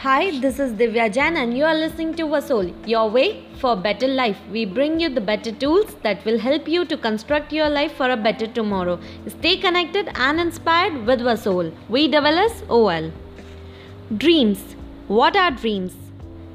[0.00, 4.06] Hi, this is Divya Jain, and you are listening to Vasol, your way for better
[4.06, 4.36] life.
[4.52, 8.10] We bring you the better tools that will help you to construct your life for
[8.10, 8.98] a better tomorrow.
[9.26, 11.72] Stay connected and inspired with Vasol.
[11.88, 13.10] We develop OL.
[14.14, 14.76] Dreams.
[15.08, 15.94] What are dreams?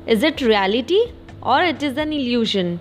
[0.05, 1.02] Is it reality
[1.42, 2.80] or it is an illusion?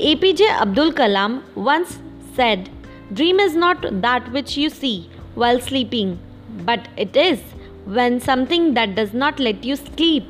[0.00, 1.98] APJ Abdul Kalam once
[2.34, 2.68] said,
[3.14, 6.18] Dream is not that which you see while sleeping,
[6.66, 7.40] but it is
[7.84, 10.24] when something that does not let you sleep.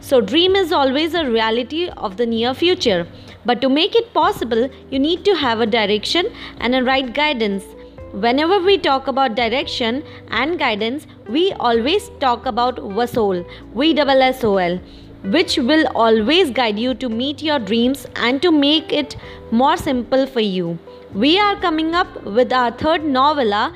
[0.00, 3.06] So, dream is always a reality of the near future.
[3.46, 6.26] But to make it possible, you need to have a direction
[6.58, 7.64] and a right guidance.
[8.12, 14.80] Whenever we talk about direction and guidance, we always talk about VASOL, VSSOL,
[15.24, 19.16] which will always guide you to meet your dreams and to make it
[19.50, 20.78] more simple for you.
[21.14, 23.72] We are coming up with our third novella,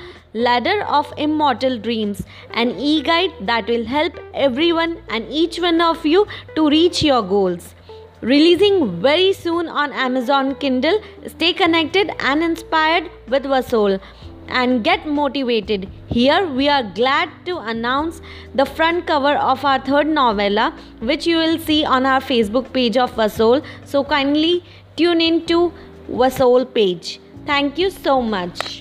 [0.47, 6.07] Ladder of Immortal Dreams, an e guide that will help everyone and each one of
[6.07, 7.75] you to reach your goals.
[8.21, 11.01] Releasing very soon on Amazon Kindle.
[11.27, 14.01] Stay connected and inspired with Vasol
[14.49, 15.89] and get motivated.
[16.07, 18.21] Here we are glad to announce
[18.55, 22.97] the front cover of our third novella, which you will see on our Facebook page
[22.97, 23.65] of Vasol.
[23.85, 24.65] So kindly
[24.97, 25.73] tune in to
[26.11, 27.21] Vasol page.
[27.45, 28.78] Thank you so much.